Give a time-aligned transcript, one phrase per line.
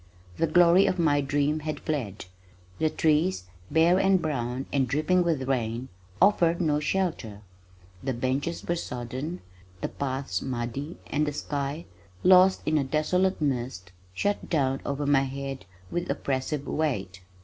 [0.37, 2.25] The glory of my dream had fled.
[2.79, 5.89] The trees, bare and brown and dripping with rain,
[6.19, 7.41] offered no shelter.
[8.01, 9.41] The benches were sodden,
[9.81, 11.85] the paths muddy, and the sky,
[12.23, 17.21] lost in a desolate mist shut down over my head with oppressive weight.